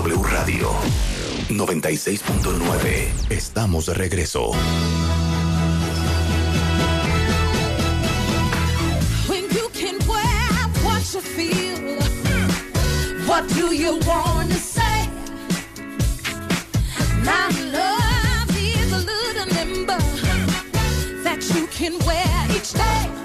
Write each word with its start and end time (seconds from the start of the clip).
W 0.00 0.22
Radio 0.22 0.70
96.9. 1.50 3.28
Estamos 3.28 3.84
de 3.84 3.92
regreso. 3.92 4.52
When 9.28 9.44
you 9.50 9.68
can 9.74 9.98
wear 10.08 10.70
what 10.82 11.04
you 11.12 11.20
feel, 11.20 11.98
what 13.26 13.46
do 13.48 13.74
you 13.74 13.98
want 14.06 14.50
to 14.50 14.58
say? 14.58 15.06
My 17.22 17.50
love 17.70 18.56
is 18.56 18.92
a 18.94 19.04
little 19.04 19.54
nimble 19.54 19.98
that 21.24 21.44
you 21.54 21.66
can 21.66 21.98
wear 22.06 22.56
each 22.56 22.72
day. 22.72 23.19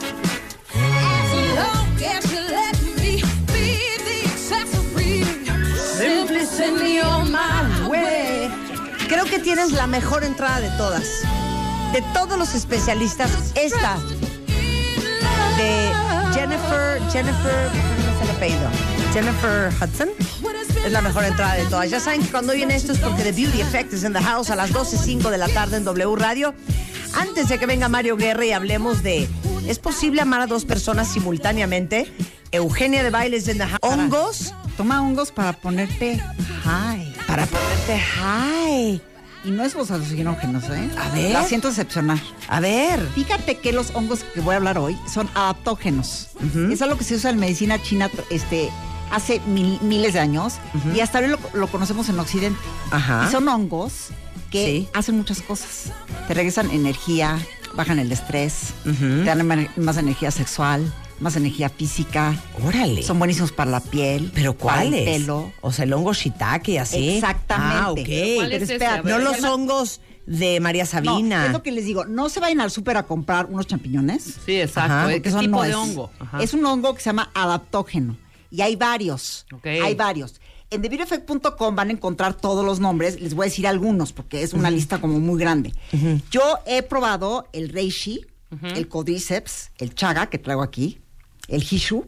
Creo 9.25 9.39
que 9.39 9.43
tienes 9.43 9.71
la 9.71 9.87
mejor 9.87 10.23
entrada 10.23 10.59
de 10.59 10.69
todas. 10.77 11.03
De 11.93 12.03
todos 12.13 12.37
los 12.37 12.53
especialistas, 12.53 13.31
esta 13.55 13.97
de 15.57 15.91
Jennifer, 16.31 17.01
Jennifer, 17.11 17.69
¿cómo 17.69 18.15
es 18.15 18.21
el 18.21 18.35
apellido? 18.35 18.69
Jennifer 19.13 19.73
Hudson 19.81 20.09
es 20.85 20.91
la 20.91 21.01
mejor 21.01 21.23
entrada 21.23 21.55
de 21.55 21.65
todas. 21.65 21.89
Ya 21.89 21.99
saben 21.99 22.21
que 22.21 22.29
cuando 22.29 22.53
viene 22.53 22.75
esto 22.75 22.91
es 22.91 22.99
porque 22.99 23.23
The 23.23 23.31
Beauty 23.31 23.61
Effect 23.61 23.93
is 23.93 24.03
in 24.03 24.13
the 24.13 24.21
house 24.21 24.51
a 24.51 24.55
las 24.55 24.71
12.05 24.71 25.31
de 25.31 25.39
la 25.39 25.47
tarde 25.47 25.77
en 25.77 25.85
W 25.85 26.15
Radio. 26.17 26.53
Antes 27.15 27.49
de 27.49 27.57
que 27.57 27.65
venga 27.65 27.89
Mario 27.89 28.17
Guerra 28.17 28.45
y 28.45 28.51
hablemos 28.51 29.01
de 29.01 29.27
¿es 29.67 29.79
posible 29.79 30.21
amar 30.21 30.41
a 30.41 30.47
dos 30.47 30.65
personas 30.65 31.07
simultáneamente? 31.07 32.13
Eugenia 32.51 33.01
de 33.01 33.09
Bailes 33.09 33.47
en 33.47 33.57
the 33.57 33.65
house. 33.65 33.79
Hongos 33.81 34.53
Toma 34.77 35.01
hongos 35.01 35.31
para 35.31 35.53
ponerte 35.53 36.21
high. 36.63 37.15
para 37.25 37.45
ponerte 37.47 37.97
high. 37.97 39.14
Y 39.45 39.51
no 39.51 39.63
es 39.63 39.75
los 39.75 39.91
alucinógenos, 39.91 40.63
¿eh? 40.65 40.89
A 40.97 41.09
ver. 41.13 41.31
La 41.31 41.43
siento 41.43 41.67
decepcionar. 41.69 42.19
A 42.47 42.59
ver. 42.59 42.99
Fíjate 43.13 43.59
que 43.59 43.71
los 43.73 43.91
hongos 43.93 44.23
que 44.33 44.41
voy 44.41 44.53
a 44.53 44.57
hablar 44.57 44.77
hoy 44.79 44.97
son 45.11 45.29
adaptógenos. 45.35 46.29
Es 46.71 46.81
algo 46.81 46.97
que 46.97 47.03
se 47.03 47.15
usa 47.15 47.29
en 47.29 47.37
medicina 47.39 47.79
china 47.81 48.09
este, 48.31 48.69
hace 49.11 49.39
mil- 49.41 49.79
miles 49.81 50.13
de 50.13 50.19
años 50.19 50.55
y 50.95 50.99
hasta 51.01 51.19
hoy 51.19 51.27
lo, 51.27 51.37
lo 51.53 51.67
conocemos 51.67 52.09
en 52.09 52.19
Occidente. 52.19 52.59
Ajá. 52.91 53.25
Y 53.27 53.31
son 53.31 53.47
hongos 53.47 54.07
que 54.49 54.65
Sí. 54.65 54.89
hacen 54.93 55.17
muchas 55.17 55.41
cosas. 55.41 55.91
Te 56.27 56.33
regresan 56.33 56.71
energía, 56.71 57.37
bajan 57.75 57.99
el 57.99 58.11
estrés, 58.11 58.73
te 58.83 59.23
dan 59.25 59.69
más 59.77 59.97
energía 59.97 60.31
sexual, 60.31 60.91
más 61.19 61.35
energía 61.35 61.69
física. 61.69 62.35
Órale. 62.65 63.03
Son 63.03 63.17
buenísimos 63.19 63.51
para 63.51 63.71
la 63.71 63.79
piel. 63.79 64.31
¿Pero 64.33 64.55
para 64.57 64.83
el 64.83 64.89
cuáles? 64.91 65.05
pelo. 65.19 65.51
O 65.61 65.71
sea, 65.71 65.85
el 65.85 65.93
hongo 65.93 66.13
shiitake, 66.13 66.79
así. 66.79 67.09
Exactamente. 67.15 67.75
Ah, 67.77 67.91
ok. 67.91 68.35
¿Cuál 68.37 68.51
es 68.53 68.69
Pero 68.69 69.03
No 69.03 69.19
los 69.19 69.43
hongos 69.43 70.01
de 70.25 70.59
María 70.59 70.83
No, 70.83 70.89
Sabina. 70.89 71.45
es 71.47 71.51
lo 71.51 71.63
que 71.63 71.71
les 71.71 71.85
digo. 71.85 72.05
No 72.05 72.29
se 72.29 72.39
vayan 72.39 72.59
al 72.61 72.71
súper 72.71 72.97
a 72.97 73.03
comprar 73.03 73.45
unos 73.45 73.67
champiñones. 73.67 74.23
Sí, 74.45 74.59
exacto. 74.59 74.91
Ajá, 74.93 75.13
¿eh? 75.13 75.21
¿Qué 75.21 75.29
tipo 75.31 75.47
no 75.57 75.61
de 75.61 75.69
es. 75.69 75.75
hongo? 75.75 76.11
Ajá. 76.19 76.41
Es 76.43 76.53
un 76.53 76.65
hongo 76.65 76.93
que 76.95 77.01
se 77.01 77.09
llama 77.09 77.29
adaptógeno. 77.33 78.17
Y 78.51 78.61
hay 78.61 78.75
varios. 78.75 79.45
Ok. 79.53 79.65
Hay 79.67 79.95
varios. 79.95 80.39
En 80.71 80.81
TheBeautyEffect.com 80.81 81.75
van 81.75 81.89
a 81.89 81.91
encontrar 81.91 82.33
todos 82.33 82.65
los 82.65 82.79
nombres. 82.79 83.21
Les 83.21 83.35
voy 83.35 83.45
a 83.45 83.49
decir 83.49 83.67
algunos 83.67 84.11
porque 84.13 84.41
es 84.41 84.53
una 84.53 84.71
lista 84.71 84.99
como 84.99 85.19
muy 85.19 85.39
grande. 85.39 85.73
Yo 86.31 86.41
he 86.65 86.81
probado 86.81 87.47
el 87.53 87.69
reishi, 87.69 88.25
el 88.75 88.87
codriceps, 88.87 89.71
el 89.77 89.93
chaga 89.93 90.27
que 90.27 90.39
traigo 90.39 90.63
aquí, 90.63 90.99
el 91.47 91.63
hishu. 91.63 92.07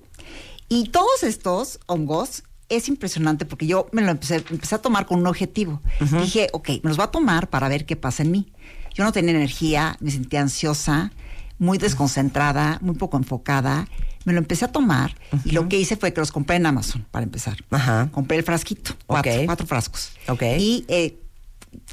Y 0.70 0.90
todos 0.90 1.24
estos 1.24 1.80
hongos 1.86 2.44
es 2.70 2.90
impresionante 2.90 3.46
porque 3.46 3.68
yo 3.68 3.88
me 3.92 4.02
lo 4.02 4.12
empecé, 4.12 4.44
empecé 4.50 4.76
a 4.76 4.80
tomar 4.80 5.06
con 5.06 5.20
un 5.20 5.28
objetivo. 5.28 5.82
Dije, 6.00 6.50
ok, 6.52 6.70
me 6.84 6.90
los 6.90 6.98
voy 6.98 7.06
a 7.06 7.12
tomar 7.12 7.50
para 7.50 7.70
ver 7.70 7.86
qué 7.86 7.96
pasa 7.96 8.24
en 8.24 8.32
mí. 8.32 8.52
Yo 8.94 9.04
no 9.04 9.12
tenía 9.12 9.32
energía, 9.32 9.96
me 10.00 10.12
sentía 10.12 10.42
ansiosa, 10.42 11.12
muy 11.60 11.78
desconcentrada, 11.78 12.80
muy 12.82 12.96
poco 12.96 13.18
enfocada. 13.18 13.88
Me 14.26 14.34
lo 14.34 14.40
empecé 14.40 14.66
a 14.66 14.72
tomar 14.72 15.16
y 15.46 15.52
lo 15.52 15.70
que 15.70 15.80
hice 15.80 15.96
fue 15.96 16.12
que 16.12 16.20
los 16.20 16.34
compré 16.34 16.58
en 16.58 16.66
Amazon, 16.66 17.06
para 17.12 17.24
empezar. 17.24 17.58
Ajá. 17.70 18.10
Compré 18.12 18.38
el 18.38 18.44
frasquito, 18.44 18.92
cuatro, 19.06 19.66
frascos. 19.66 20.12
Ok. 20.28 20.42
Y 20.60 20.84
eh, 20.90 21.18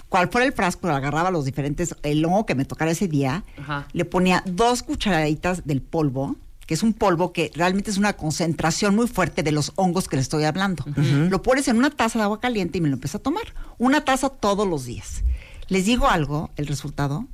cual 0.09 0.29
fuera 0.31 0.45
el 0.47 0.53
frasco, 0.53 0.89
agarraba 0.89 1.31
los 1.31 1.45
diferentes, 1.45 1.95
el 2.03 2.25
hongo 2.25 2.47
que 2.47 2.57
me 2.57 2.65
tocara 2.65 2.91
ese 2.91 3.07
día, 3.07 3.45
le 3.93 4.05
ponía 4.05 4.43
dos 4.47 4.83
cucharaditas 4.83 5.65
del 5.65 5.81
polvo, 5.81 6.37
que 6.67 6.75
es 6.75 6.83
un 6.83 6.93
polvo 6.95 7.33
que 7.33 7.51
realmente 7.55 7.91
es 7.91 7.99
una 7.99 8.15
concentración 8.15 8.95
muy 8.97 9.07
fuerte 9.09 9.43
de 9.43 9.53
los 9.53 9.73
hongos 9.77 10.09
que 10.09 10.17
le 10.17 10.23
estoy 10.23 10.45
hablando. 10.45 10.85
Lo 10.97 11.43
pones 11.43 11.69
en 11.69 11.77
una 11.77 11.91
taza 11.91 12.19
de 12.19 12.25
agua 12.25 12.41
caliente 12.41 12.79
y 12.79 12.81
me 12.81 12.89
lo 12.89 12.95
empecé 12.95 13.17
a 13.19 13.21
tomar. 13.23 13.45
Una 13.79 14.05
taza 14.05 14.29
todos 14.31 14.67
los 14.67 14.85
días. 14.85 15.23
Les 15.69 15.85
digo 15.87 16.09
algo, 16.09 16.51
el 16.57 16.67
resultado, 16.67 17.27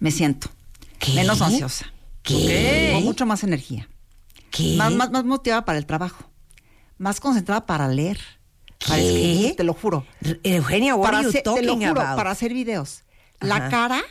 me 0.00 0.10
siento 0.10 0.48
¿Qué? 0.98 1.12
menos 1.14 1.42
ansiosa, 1.42 1.92
¿Qué? 2.22 2.90
con 2.94 3.04
mucho 3.04 3.26
más 3.26 3.44
energía, 3.44 3.88
¿Qué? 4.50 4.76
más, 4.76 4.92
más, 4.94 5.10
más 5.10 5.24
motivada 5.24 5.64
para 5.64 5.78
el 5.78 5.86
trabajo, 5.86 6.30
más 6.96 7.20
concentrada 7.20 7.66
para 7.66 7.88
leer, 7.88 8.18
para 8.86 8.98
escribir, 9.00 9.56
te 9.56 9.64
lo 9.64 9.74
juro. 9.74 10.06
Eugenia, 10.42 10.94
what 10.94 11.04
Para 11.06 11.18
are 11.18 11.24
you 11.24 11.28
hacer, 11.30 11.42
te 11.42 11.62
lo 11.62 11.74
juro, 11.76 12.00
about? 12.00 12.16
para 12.16 12.30
hacer 12.30 12.54
videos. 12.54 13.02
Ajá. 13.40 13.46
La 13.48 13.68
cara, 13.68 14.02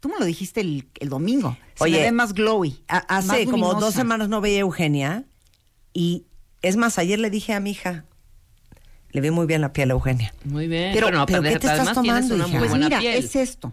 tú 0.00 0.08
me 0.08 0.18
lo 0.18 0.24
dijiste 0.24 0.60
el, 0.60 0.88
el 1.00 1.08
domingo, 1.08 1.56
se 1.74 1.84
Oye, 1.84 1.96
me 1.98 2.02
ve 2.04 2.12
más 2.12 2.32
glowy. 2.34 2.82
A- 2.88 2.98
hace 2.98 3.26
más 3.28 3.38
como 3.44 3.66
luminosa. 3.66 3.80
dos 3.86 3.94
semanas 3.94 4.28
no 4.28 4.40
veía 4.40 4.58
a 4.58 4.60
Eugenia 4.60 5.24
y 5.92 6.24
es 6.62 6.76
más, 6.76 6.98
ayer 6.98 7.18
le 7.18 7.30
dije 7.30 7.52
a 7.54 7.60
mi 7.60 7.70
hija, 7.72 8.04
le 9.10 9.20
vi 9.20 9.30
muy 9.30 9.46
bien 9.46 9.60
la 9.60 9.72
piel 9.72 9.90
a 9.90 9.94
Eugenia. 9.94 10.34
Muy 10.44 10.68
bien. 10.68 10.90
Pero- 10.92 11.06
bueno, 11.08 11.24
pero 11.26 11.42
¿qué 11.42 11.58
te 11.58 11.68
además 11.68 11.78
estás 11.88 11.94
tomando, 11.94 12.34
una 12.34 12.48
hija? 12.48 12.58
Pues 12.58 12.72
mira, 12.74 12.98
piel. 13.00 13.14
es 13.24 13.36
esto, 13.36 13.72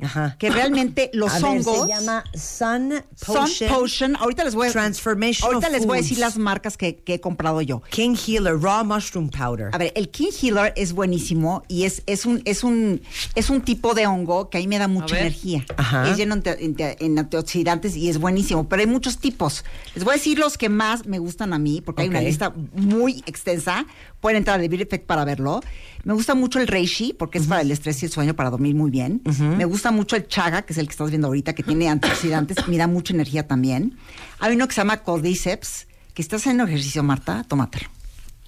Ajá. 0.00 0.36
que 0.38 0.50
realmente 0.50 1.10
los 1.14 1.32
a 1.32 1.36
ver, 1.36 1.44
hongos... 1.44 1.82
se 1.82 1.88
llama 1.88 2.24
Sun 2.34 2.94
Sun 3.14 3.68
Potion. 3.68 4.16
Ahorita 4.16 4.44
les 4.44 4.54
voy 4.54 4.68
a, 4.68 4.72
Transformational 4.72 5.54
ahorita 5.54 5.70
les 5.70 5.86
voy 5.86 5.98
a 5.98 6.00
decir 6.02 6.18
las 6.18 6.36
marcas 6.38 6.76
que, 6.76 6.96
que 6.96 7.14
he 7.14 7.20
comprado 7.20 7.60
yo. 7.62 7.82
King 7.90 8.16
Healer 8.16 8.58
Raw 8.58 8.84
Mushroom 8.84 9.30
Powder. 9.30 9.70
A 9.72 9.78
ver, 9.78 9.92
el 9.96 10.08
King 10.10 10.30
Healer 10.40 10.72
es 10.76 10.92
buenísimo 10.92 11.62
y 11.68 11.84
es, 11.84 12.02
es, 12.06 12.26
un, 12.26 12.42
es, 12.44 12.64
un, 12.64 13.00
es 13.34 13.50
un 13.50 13.60
tipo 13.62 13.94
de 13.94 14.06
hongo 14.06 14.50
que 14.50 14.58
a 14.58 14.60
mí 14.60 14.68
me 14.68 14.78
da 14.78 14.88
mucha 14.88 15.18
energía. 15.18 15.64
Ajá. 15.76 16.10
Es 16.10 16.16
lleno 16.16 16.36
en 16.44 17.18
antioxidantes 17.18 17.96
y 17.96 18.08
es 18.08 18.18
buenísimo, 18.18 18.68
pero 18.68 18.80
hay 18.80 18.86
muchos 18.86 19.18
tipos. 19.18 19.64
Les 19.94 20.04
voy 20.04 20.12
a 20.12 20.16
decir 20.16 20.38
los 20.38 20.58
que 20.58 20.68
más 20.68 21.06
me 21.06 21.18
gustan 21.18 21.52
a 21.52 21.58
mí, 21.58 21.80
porque 21.80 22.02
hay 22.02 22.08
una 22.08 22.20
lista 22.20 22.52
muy 22.74 23.22
extensa. 23.26 23.86
Pueden 24.20 24.38
entrar 24.38 24.58
a 24.58 24.62
The 24.62 24.68
Beauty 24.68 24.84
Effect 24.84 25.06
para 25.06 25.24
verlo. 25.24 25.60
Me 26.04 26.14
gusta 26.14 26.34
mucho 26.34 26.60
el 26.60 26.68
Reishi, 26.68 27.12
porque 27.12 27.38
es 27.38 27.46
para 27.46 27.62
el 27.62 27.70
estrés 27.70 28.02
y 28.02 28.06
el 28.06 28.12
sueño, 28.12 28.34
para 28.34 28.50
dormir 28.50 28.74
muy 28.74 28.90
bien. 28.90 29.22
Me 29.56 29.64
gusta 29.64 29.85
mucho 29.90 30.16
el 30.16 30.28
Chaga, 30.28 30.62
que 30.62 30.72
es 30.72 30.78
el 30.78 30.86
que 30.86 30.92
estás 30.92 31.10
viendo 31.10 31.28
ahorita, 31.28 31.54
que 31.54 31.62
tiene 31.62 31.88
antioxidantes, 31.88 32.68
me 32.68 32.76
da 32.76 32.86
mucha 32.86 33.14
energía 33.14 33.46
también. 33.46 33.98
Hay 34.38 34.54
uno 34.54 34.66
que 34.68 34.74
se 34.74 34.80
llama 34.80 35.02
Cordyceps, 35.02 35.86
que 36.14 36.22
estás 36.22 36.42
haciendo 36.42 36.64
ejercicio, 36.64 37.02
Marta, 37.02 37.44
tómatelo. 37.46 37.88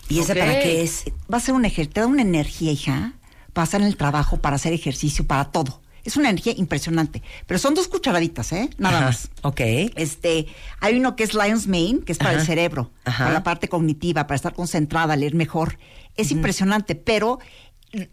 ¿Y 0.08 0.20
ese 0.20 0.34
para 0.34 0.60
qué 0.60 0.82
es? 0.82 1.04
Va 1.32 1.38
a 1.38 1.40
ser 1.40 1.54
un 1.54 1.64
ejercicio, 1.64 1.92
te 1.92 2.00
da 2.00 2.06
una 2.06 2.22
energía, 2.22 2.72
hija, 2.72 3.12
para 3.52 3.76
en 3.76 3.84
el 3.84 3.96
trabajo, 3.96 4.38
para 4.38 4.56
hacer 4.56 4.72
ejercicio, 4.72 5.26
para 5.26 5.46
todo. 5.46 5.82
Es 6.04 6.16
una 6.16 6.30
energía 6.30 6.54
impresionante. 6.56 7.22
Pero 7.46 7.58
son 7.58 7.74
dos 7.74 7.88
cucharaditas, 7.88 8.52
¿eh? 8.52 8.70
Nada 8.78 8.98
Ajá. 8.98 9.06
más. 9.06 9.28
Ok. 9.42 9.60
Este, 9.96 10.46
hay 10.80 10.96
uno 10.96 11.16
que 11.16 11.24
es 11.24 11.34
Lion's 11.34 11.66
Mane, 11.66 12.00
que 12.06 12.12
es 12.12 12.18
para 12.18 12.30
Ajá. 12.30 12.40
el 12.40 12.46
cerebro, 12.46 12.90
Ajá. 13.04 13.24
para 13.24 13.34
la 13.34 13.42
parte 13.42 13.68
cognitiva, 13.68 14.26
para 14.26 14.36
estar 14.36 14.54
concentrada, 14.54 15.16
leer 15.16 15.34
mejor. 15.34 15.78
Es 16.16 16.30
impresionante, 16.30 16.94
pero 16.94 17.38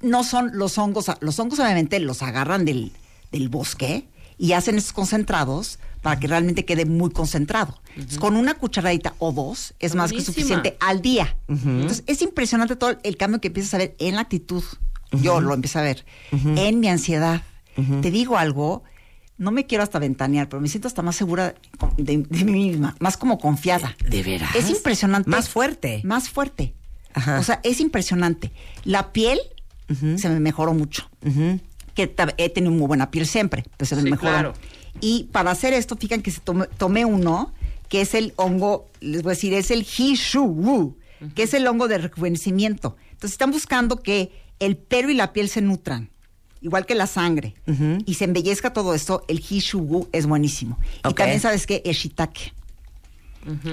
no 0.01 0.23
son 0.23 0.51
los 0.53 0.77
hongos, 0.77 1.11
los 1.21 1.39
hongos 1.39 1.59
obviamente 1.59 1.99
los 1.99 2.21
agarran 2.21 2.65
del, 2.65 2.91
del 3.31 3.49
bosque 3.49 4.07
y 4.37 4.53
hacen 4.53 4.77
estos 4.77 4.93
concentrados 4.93 5.79
para 6.01 6.19
que 6.19 6.27
realmente 6.27 6.65
quede 6.65 6.85
muy 6.85 7.09
concentrado. 7.09 7.79
Entonces, 7.95 8.19
con 8.19 8.35
una 8.35 8.53
cucharadita 8.55 9.15
o 9.19 9.31
dos 9.31 9.73
es 9.79 9.95
más 9.95 10.11
que 10.11 10.21
suficiente 10.21 10.77
al 10.79 11.01
día. 11.01 11.35
Entonces, 11.47 12.03
es 12.05 12.21
impresionante 12.21 12.75
todo 12.75 12.97
el 13.01 13.17
cambio 13.17 13.41
que 13.41 13.47
empiezas 13.47 13.73
a 13.73 13.77
ver 13.77 13.95
en 13.99 14.15
la 14.15 14.21
actitud. 14.21 14.63
Yo 15.11 15.39
lo 15.41 15.53
empecé 15.53 15.79
a 15.79 15.81
ver. 15.81 16.05
En 16.31 16.79
mi 16.79 16.89
ansiedad. 16.89 17.41
Te 18.01 18.11
digo 18.11 18.37
algo, 18.37 18.83
no 19.37 19.51
me 19.51 19.65
quiero 19.65 19.83
hasta 19.83 19.99
ventanear, 19.99 20.47
pero 20.47 20.61
me 20.61 20.69
siento 20.69 20.87
hasta 20.87 21.01
más 21.01 21.15
segura 21.15 21.55
de, 21.97 22.17
de 22.17 22.45
mí 22.45 22.51
misma, 22.69 22.95
más 22.99 23.17
como 23.17 23.37
confiada. 23.37 23.95
¿De 24.07 24.23
veras? 24.23 24.55
Es 24.55 24.69
impresionante. 24.69 25.29
Más 25.29 25.49
fuerte. 25.49 26.01
Más 26.03 26.29
fuerte. 26.29 26.73
Ajá. 27.13 27.39
O 27.39 27.43
sea, 27.43 27.59
es 27.63 27.79
impresionante. 27.79 28.51
La 28.83 29.11
piel 29.11 29.39
se 30.17 30.29
me 30.29 30.39
mejoró 30.39 30.73
mucho. 30.73 31.09
Que 31.95 32.13
he 32.37 32.49
tenido 32.49 32.71
muy 32.73 32.85
buena 32.87 33.09
piel 33.09 33.25
siempre, 33.25 33.63
se 33.79 33.95
me 33.95 34.11
Sí, 34.11 34.17
claro. 34.17 34.53
Y 35.01 35.23
para 35.31 35.51
hacer 35.51 35.73
esto, 35.73 35.95
fíjense 35.95 36.23
que 36.23 36.31
se 36.31 36.41
tomé, 36.41 36.67
tomé 36.77 37.05
uno, 37.05 37.53
que 37.89 38.01
es 38.01 38.13
el 38.13 38.33
hongo, 38.35 38.87
les 38.99 39.23
voy 39.23 39.31
a 39.31 39.35
decir, 39.35 39.53
es 39.53 39.71
el 39.71 39.81
Hishu, 39.81 40.95
que 41.33 41.43
es 41.43 41.53
el 41.53 41.65
hongo 41.67 41.87
de 41.87 41.97
rejuvenecimiento. 41.97 42.95
Entonces 43.11 43.31
están 43.31 43.51
buscando 43.51 44.01
que 44.01 44.31
el 44.59 44.77
pelo 44.77 45.09
y 45.09 45.13
la 45.15 45.33
piel 45.33 45.49
se 45.49 45.61
nutran, 45.61 46.09
igual 46.61 46.85
que 46.85 46.95
la 46.95 47.07
sangre, 47.07 47.55
y 48.05 48.13
se 48.15 48.25
embellezca 48.25 48.73
todo 48.73 48.93
esto, 48.93 49.23
el 49.27 49.39
Hishu 49.39 50.07
es 50.11 50.25
buenísimo. 50.25 50.77
Y 50.99 51.13
también 51.13 51.39
sabes 51.41 51.65
que 51.67 51.81
el 51.85 51.93
shiitake. 51.95 52.53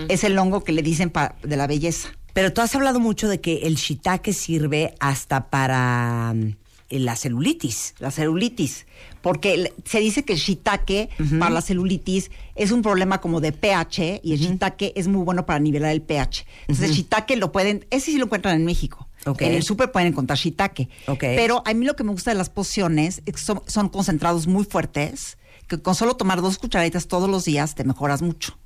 Es 0.08 0.22
el 0.24 0.38
hongo 0.38 0.62
que 0.64 0.72
le 0.72 0.82
dicen 0.82 1.08
pa- 1.10 1.34
de 1.42 1.56
la 1.56 1.66
belleza. 1.66 2.08
Pero 2.34 2.52
tú 2.52 2.60
has 2.60 2.74
hablado 2.74 3.00
mucho 3.00 3.28
de 3.28 3.40
que 3.40 3.66
el 3.66 3.76
shiitake 3.76 4.32
sirve 4.32 4.94
hasta 5.00 5.48
para 5.48 6.32
mm, 6.34 6.56
la 6.98 7.16
celulitis. 7.16 7.94
la 7.98 8.10
celulitis. 8.10 8.86
Porque 9.20 9.72
se 9.84 10.00
dice 10.00 10.24
que 10.24 10.32
el 10.32 10.38
shiitake 10.38 11.08
para 11.38 11.50
la 11.50 11.60
celulitis 11.60 12.30
es 12.54 12.70
un 12.72 12.82
problema 12.82 13.20
como 13.20 13.40
de 13.40 13.52
pH 13.52 14.20
y 14.22 14.32
el 14.32 14.38
shiitake 14.38 14.92
es 14.96 15.08
muy 15.08 15.24
bueno 15.24 15.46
para 15.46 15.58
nivelar 15.58 15.92
el 15.92 16.02
pH. 16.02 16.44
Entonces 16.62 16.90
el 16.90 16.96
shiitake 16.96 17.36
lo 17.36 17.52
pueden, 17.52 17.86
ese 17.90 18.10
sí 18.10 18.18
lo 18.18 18.24
encuentran 18.24 18.56
en 18.56 18.64
México. 18.64 19.08
En 19.38 19.52
el 19.52 19.62
súper 19.62 19.92
pueden 19.92 20.08
encontrar 20.08 20.38
shiitake. 20.38 20.88
Ok. 21.06 21.20
Pero 21.20 21.62
a 21.64 21.74
mí 21.74 21.86
lo 21.86 21.94
que 21.94 22.04
me 22.04 22.10
gusta 22.10 22.32
de 22.32 22.36
las 22.36 22.50
pociones 22.50 23.22
es 23.26 23.34
que 23.34 23.40
son, 23.40 23.62
son 23.66 23.88
concentrados 23.88 24.46
muy 24.46 24.64
fuertes, 24.64 25.38
que 25.68 25.80
con 25.80 25.94
solo 25.94 26.16
tomar 26.16 26.42
dos 26.42 26.58
cucharaditas 26.58 27.06
todos 27.06 27.30
los 27.30 27.44
días 27.44 27.74
te 27.74 27.84
mejoras 27.84 28.22
mucho. 28.22 28.58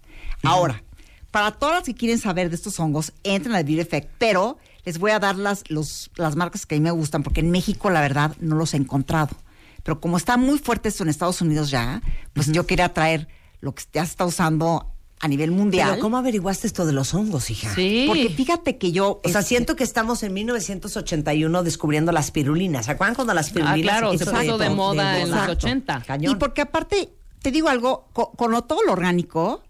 Ahora, 0.43 0.83
para 1.31 1.53
todas 1.53 1.77
las 1.77 1.85
que 1.85 1.95
quieren 1.95 2.19
saber 2.19 2.49
de 2.49 2.57
estos 2.57 2.81
hongos, 2.81 3.13
entren 3.23 3.55
al 3.55 3.65
Beauty 3.65 3.81
Effect, 3.81 4.11
pero 4.19 4.57
les 4.87 4.99
voy 4.99 5.11
a 5.11 5.19
dar 5.19 5.37
las, 5.37 5.69
los, 5.69 6.11
las 6.17 6.37
marcas 6.37 6.65
que 6.65 6.77
a 6.77 6.79
mí 6.79 6.83
me 6.83 6.91
gustan, 6.93 7.23
porque 7.23 7.41
en 7.41 7.51
México, 7.51 7.91
la 7.91 8.01
verdad, 8.01 8.35
no 8.41 8.55
los 8.57 8.73
he 8.73 8.79
encontrado. 8.79 9.37
Pero 9.83 10.01
como 10.01 10.17
está 10.17 10.37
muy 10.39 10.59
fuerte 10.59 10.89
esto 10.89 11.03
en 11.03 11.11
Estados 11.11 11.43
Unidos 11.43 11.71
ya, 11.71 12.01
pues 12.33 12.51
yo 12.51 12.67
quería 12.67 12.95
traer 12.95 13.29
lo 13.61 13.75
que 13.75 13.83
ya 13.93 14.05
se 14.05 14.13
está 14.13 14.25
usando 14.25 14.93
a 15.21 15.29
nivel 15.29 15.51
mundial. 15.51 15.91
Pero 15.91 16.03
¿cómo 16.03 16.17
averiguaste 16.19 16.67
esto 16.67 16.87
de 16.87 16.93
los 16.93 17.15
hongos, 17.15 17.51
hija? 17.51 17.75
Sí. 17.75 18.05
Porque 18.07 18.29
fíjate 18.31 18.79
que 18.79 18.93
yo... 18.93 19.21
O 19.25 19.29
sea, 19.29 19.41
este, 19.41 19.49
siento 19.51 19.75
que 19.77 19.83
estamos 19.85 20.23
en 20.23 20.35
1981 20.35 21.63
descubriendo 21.63 22.13
las 22.13 22.31
pirulinas. 22.31 22.87
¿Se 22.87 22.93
acuerdan 22.93 23.15
cuando 23.15 23.35
las 23.35 23.51
Ah, 23.51 23.55
pirulinas 23.55 23.81
claro, 23.83 24.11
se 24.11 24.17
hizo 24.17 24.31
puso 24.33 24.59
de 24.59 24.71
moda 24.71 25.19
en 25.21 25.31
los 25.31 25.39
Exacto. 25.41 25.67
80. 25.67 26.03
Cañón. 26.07 26.33
Y 26.33 26.35
porque 26.37 26.61
aparte, 26.63 27.11
te 27.43 27.51
digo 27.51 27.69
algo, 27.69 28.09
co- 28.13 28.33
con, 28.33 28.53
todo 28.67 28.83
lo 28.85 28.93
orgánico, 28.93 29.63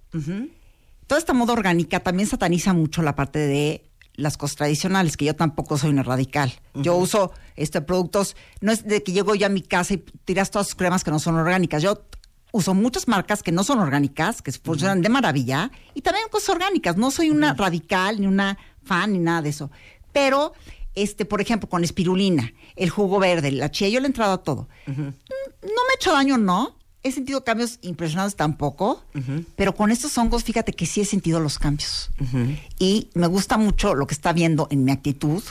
toda 1.06 1.18
esta 1.18 1.32
moda 1.32 1.52
orgánica 1.52 2.00
también 2.00 2.28
sataniza 2.28 2.72
mucho 2.72 3.02
la 3.02 3.14
parte 3.14 3.38
de 3.38 3.85
las 4.16 4.36
cosas 4.36 4.56
tradicionales, 4.56 5.16
que 5.16 5.24
yo 5.24 5.36
tampoco 5.36 5.78
soy 5.78 5.90
una 5.90 6.02
radical. 6.02 6.52
Yo 6.74 6.96
uso 6.96 7.32
este 7.54 7.80
productos, 7.80 8.36
no 8.60 8.72
es 8.72 8.84
de 8.86 9.02
que 9.02 9.12
llego 9.12 9.34
yo 9.34 9.46
a 9.46 9.50
mi 9.50 9.62
casa 9.62 9.94
y 9.94 9.98
tiras 10.24 10.50
todas 10.50 10.68
tus 10.68 10.74
cremas 10.76 11.04
que 11.04 11.10
no 11.10 11.18
son 11.18 11.36
orgánicas. 11.36 11.82
Yo 11.82 12.02
uso 12.52 12.74
muchas 12.74 13.06
marcas 13.08 13.42
que 13.42 13.52
no 13.52 13.64
son 13.64 13.78
orgánicas, 13.78 14.40
que 14.42 14.50
funcionan 14.52 15.02
de 15.02 15.08
maravilla, 15.08 15.70
y 15.94 16.00
también 16.00 16.28
cosas 16.30 16.50
orgánicas. 16.50 16.96
No 16.96 17.10
soy 17.10 17.30
una 17.30 17.54
radical, 17.54 18.20
ni 18.20 18.26
una 18.26 18.56
fan, 18.82 19.12
ni 19.12 19.18
nada 19.18 19.42
de 19.42 19.50
eso. 19.50 19.70
Pero, 20.12 20.54
este, 20.94 21.26
por 21.26 21.40
ejemplo, 21.42 21.68
con 21.68 21.84
espirulina, 21.84 22.52
el 22.76 22.88
jugo 22.88 23.18
verde, 23.18 23.52
la 23.52 23.70
chía, 23.70 23.88
yo 23.90 24.00
le 24.00 24.06
he 24.06 24.08
entrado 24.08 24.32
a 24.32 24.42
todo. 24.42 24.68
Mm, 24.86 24.92
No 25.00 25.12
me 25.62 25.92
ha 25.92 25.96
hecho 25.96 26.12
daño, 26.12 26.38
no. 26.38 26.76
He 27.02 27.12
sentido 27.12 27.44
cambios 27.44 27.78
impresionantes 27.82 28.34
tampoco, 28.34 29.04
pero 29.54 29.76
con 29.76 29.92
estos 29.92 30.18
hongos, 30.18 30.42
fíjate 30.42 30.72
que 30.72 30.86
sí 30.86 31.00
he 31.00 31.04
sentido 31.04 31.38
los 31.38 31.58
cambios. 31.58 32.10
Y 32.78 33.10
me 33.14 33.28
gusta 33.28 33.58
mucho 33.58 33.94
lo 33.94 34.06
que 34.06 34.14
está 34.14 34.32
viendo 34.32 34.66
en 34.70 34.84
mi 34.84 34.90
actitud, 34.90 35.42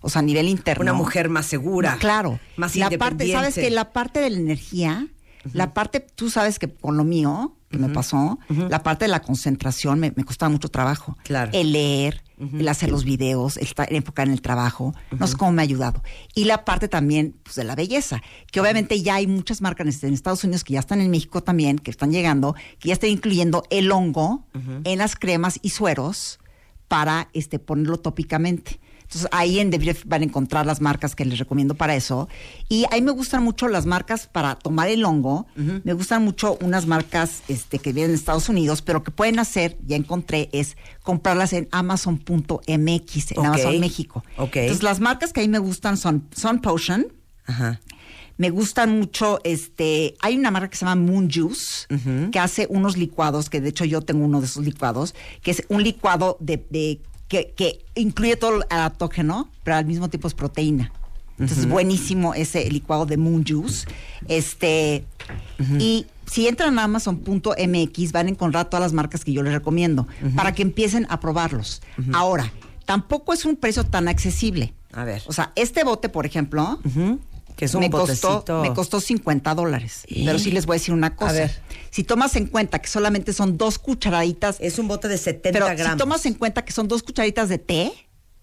o 0.00 0.08
sea, 0.08 0.20
a 0.20 0.22
nivel 0.22 0.48
interno. 0.48 0.82
Una 0.82 0.94
mujer 0.94 1.28
más 1.28 1.46
segura. 1.46 1.96
Claro. 1.98 2.40
Más 2.56 2.74
la 2.76 2.86
parte, 2.86 3.24
independiente. 3.24 3.34
sabes 3.34 3.54
que 3.54 3.70
la 3.70 3.92
parte 3.92 4.20
de 4.20 4.30
la 4.30 4.38
energía, 4.38 5.08
la 5.52 5.74
parte, 5.74 6.00
tú 6.00 6.30
sabes 6.30 6.58
que 6.58 6.72
con 6.72 6.96
lo 6.96 7.04
mío, 7.04 7.56
que 7.70 7.78
me 7.78 7.88
pasó, 7.88 8.38
la 8.48 8.82
parte 8.82 9.04
de 9.04 9.10
la 9.10 9.20
concentración 9.20 10.00
me, 10.00 10.12
me 10.16 10.24
costaba 10.24 10.50
mucho 10.50 10.68
trabajo. 10.68 11.16
Claro. 11.24 11.50
El 11.52 11.72
leer, 11.72 12.22
el 12.38 12.68
hacer 12.68 12.90
los 12.90 13.04
videos, 13.04 13.56
el 13.56 13.64
estar 13.64 13.92
enfocar 13.92 14.26
en 14.26 14.32
el 14.32 14.40
trabajo, 14.40 14.94
no 15.10 15.26
sé 15.26 15.36
cómo 15.36 15.52
me 15.52 15.62
ha 15.62 15.64
ayudado. 15.64 16.02
Y 16.34 16.44
la 16.44 16.64
parte 16.64 16.88
también 16.88 17.36
pues, 17.42 17.56
de 17.56 17.64
la 17.64 17.74
belleza, 17.74 18.22
que 18.50 18.60
obviamente 18.60 19.02
ya 19.02 19.16
hay 19.16 19.26
muchas 19.26 19.60
marcas 19.60 20.02
en 20.02 20.14
Estados 20.14 20.44
Unidos 20.44 20.64
que 20.64 20.74
ya 20.74 20.80
están 20.80 21.00
en 21.00 21.10
México 21.10 21.42
también, 21.42 21.78
que 21.78 21.90
están 21.90 22.10
llegando, 22.10 22.54
que 22.78 22.88
ya 22.88 22.94
están 22.94 23.10
incluyendo 23.10 23.64
el 23.70 23.90
hongo 23.90 24.44
en 24.84 24.98
las 24.98 25.16
cremas 25.16 25.58
y 25.62 25.70
sueros 25.70 26.38
para 26.86 27.28
este 27.32 27.58
ponerlo 27.58 27.98
tópicamente. 27.98 28.80
Entonces 29.08 29.26
ahí 29.32 29.58
en 29.58 29.70
The 29.70 29.78
Beauty 29.78 30.00
van 30.04 30.20
a 30.20 30.24
encontrar 30.26 30.66
las 30.66 30.82
marcas 30.82 31.14
que 31.14 31.24
les 31.24 31.38
recomiendo 31.38 31.74
para 31.74 31.96
eso. 31.96 32.28
Y 32.68 32.84
ahí 32.90 33.00
me 33.00 33.10
gustan 33.10 33.42
mucho 33.42 33.66
las 33.66 33.86
marcas 33.86 34.26
para 34.26 34.54
tomar 34.56 34.88
el 34.90 35.02
hongo. 35.02 35.46
Me 35.56 35.94
gustan 35.94 36.22
mucho 36.24 36.58
unas 36.60 36.84
marcas 36.86 37.42
este, 37.48 37.78
que 37.78 37.94
vienen 37.94 38.10
de 38.10 38.16
Estados 38.18 38.50
Unidos, 38.50 38.82
pero 38.82 39.02
que 39.02 39.10
pueden 39.10 39.38
hacer, 39.38 39.78
ya 39.86 39.96
encontré, 39.96 40.50
es 40.52 40.76
comprarlas 41.02 41.54
en 41.54 41.68
amazon.mx, 41.72 43.30
en 43.32 43.38
Ok. 43.38 43.44
Amazon 43.46 43.80
México. 43.80 44.24
Ok. 44.36 44.56
Entonces 44.56 44.82
las 44.82 45.00
marcas 45.00 45.32
que 45.32 45.40
a 45.40 45.42
mí 45.42 45.48
me 45.48 45.58
gustan 45.58 45.96
son 45.96 46.28
Sun 46.36 46.60
Potion. 46.60 47.06
Ajá. 47.46 47.80
Me 48.36 48.50
gustan 48.50 48.96
mucho, 48.98 49.40
este, 49.42 50.14
hay 50.20 50.36
una 50.36 50.50
marca 50.52 50.68
que 50.68 50.76
se 50.76 50.84
llama 50.84 51.00
Moon 51.10 51.28
Juice, 51.32 51.86
que 52.30 52.38
hace 52.38 52.66
unos 52.70 52.96
licuados, 52.96 53.50
que 53.50 53.60
de 53.60 53.70
hecho 53.70 53.84
yo 53.84 54.00
tengo 54.02 54.24
uno 54.24 54.40
de 54.40 54.46
esos 54.46 54.64
licuados, 54.64 55.14
que 55.42 55.50
es 55.50 55.64
un 55.70 55.82
licuado 55.82 56.36
de, 56.40 56.64
de- 56.70 57.00
que, 57.28 57.52
que 57.56 57.84
incluye 57.94 58.36
todo 58.36 58.56
el 58.56 58.62
adaptógeno, 58.70 59.48
pero 59.62 59.76
al 59.76 59.84
mismo 59.84 60.08
tiempo 60.08 60.28
es 60.28 60.34
proteína. 60.34 60.92
Entonces, 61.38 61.68
buenísimo 61.68 62.34
ese 62.34 62.68
licuado 62.70 63.06
de 63.06 63.16
Moon 63.16 63.44
Juice. 63.46 63.86
Este, 64.26 65.04
y 65.78 66.06
si 66.26 66.48
entran 66.48 66.78
a 66.78 66.84
amazon.mx 66.84 68.12
van 68.12 68.26
a 68.26 68.30
encontrar 68.30 68.68
todas 68.68 68.82
las 68.82 68.92
marcas 68.92 69.24
que 69.24 69.32
yo 69.32 69.42
les 69.42 69.52
recomiendo 69.52 70.08
para 70.34 70.52
que 70.52 70.62
empiecen 70.62 71.06
a 71.10 71.20
probarlos. 71.20 71.80
Ahora, 72.12 72.52
tampoco 72.86 73.32
es 73.32 73.44
un 73.44 73.54
precio 73.56 73.84
tan 73.84 74.08
accesible. 74.08 74.74
A 74.92 75.04
ver. 75.04 75.22
O 75.26 75.32
sea, 75.32 75.52
este 75.54 75.84
bote, 75.84 76.08
por 76.08 76.26
ejemplo. 76.26 76.80
Que 77.58 77.64
es 77.64 77.74
un 77.74 77.80
me 77.80 77.88
botecito. 77.88 78.28
costó, 78.36 78.62
me 78.62 78.72
costó 78.72 79.00
50 79.00 79.52
dólares. 79.56 80.04
¿Eh? 80.06 80.22
Pero 80.24 80.38
sí 80.38 80.52
les 80.52 80.64
voy 80.64 80.74
a 80.74 80.78
decir 80.78 80.94
una 80.94 81.16
cosa. 81.16 81.32
ver. 81.32 81.60
Si 81.90 82.04
tomas 82.04 82.36
en 82.36 82.46
cuenta 82.46 82.78
que 82.78 82.88
solamente 82.88 83.32
son 83.32 83.58
dos 83.58 83.78
cucharaditas, 83.80 84.56
Es 84.60 84.78
un 84.78 84.86
bote 84.86 85.08
de 85.08 85.18
70 85.18 85.50
pero 85.52 85.66
gramos. 85.66 85.92
si 85.92 85.98
tomas 85.98 86.24
en 86.26 86.34
cuenta 86.34 86.64
que 86.64 86.72
son 86.72 86.86
dos 86.86 87.02
cucharitas 87.02 87.48
de 87.48 87.58
té, 87.58 87.92